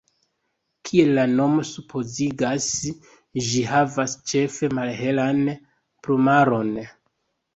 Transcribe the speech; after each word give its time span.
Kiel 0.87 1.11
la 1.17 1.23
nomo 1.39 1.65
supozigas, 1.71 2.69
ĝi 3.49 3.61
havas 3.73 4.15
ĉefe 4.31 4.69
malhelan 4.79 5.43
plumaron. 6.07 6.73